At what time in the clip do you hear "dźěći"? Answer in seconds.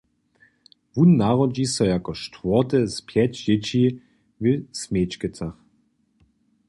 3.45-3.83